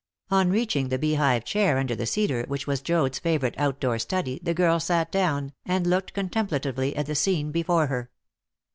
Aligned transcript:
On 0.31 0.49
reaching 0.49 0.89
the 0.89 0.97
beehive 0.97 1.45
chair 1.45 1.77
under 1.77 1.93
the 1.93 2.07
cedar, 2.07 2.43
which 2.47 2.65
was 2.65 2.81
Joad's 2.81 3.19
favourite 3.19 3.53
outdoor 3.59 3.99
study, 3.99 4.39
the 4.41 4.55
girl 4.55 4.79
sat 4.79 5.11
down, 5.11 5.53
and 5.63 5.85
looked 5.85 6.15
contemplatively 6.15 6.95
at 6.95 7.05
the 7.05 7.13
scene 7.13 7.51
before 7.51 7.85
her. 7.85 8.09